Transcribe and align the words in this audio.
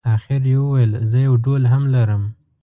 اخر 0.15 0.41
یې 0.51 0.57
وویل 0.61 0.91
زه 1.09 1.17
یو 1.27 1.33
ډول 1.45 1.63
هم 1.73 1.83
لرم. 1.93 2.23